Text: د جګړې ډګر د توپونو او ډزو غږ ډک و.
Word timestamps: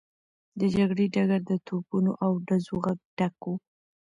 د 0.59 0.61
جګړې 0.75 1.05
ډګر 1.13 1.41
د 1.49 1.51
توپونو 1.67 2.11
او 2.23 2.31
ډزو 2.47 2.75
غږ 2.83 2.99
ډک 3.17 3.37
و. 3.47 3.53